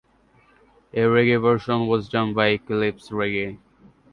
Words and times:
A 0.93 0.97
reggae 1.01 1.39
version 1.39 1.85
was 1.85 2.09
done 2.09 2.33
by 2.33 2.47
Eclipse 2.53 3.09
Reggae. 3.11 3.59